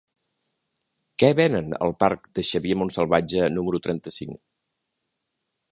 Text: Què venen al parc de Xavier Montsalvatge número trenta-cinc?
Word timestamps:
Què 1.23 1.29
venen 1.39 1.75
al 1.87 1.93
parc 2.05 2.25
de 2.39 2.47
Xavier 2.53 2.77
Montsalvatge 2.81 3.53
número 3.61 3.83
trenta-cinc? 3.89 4.41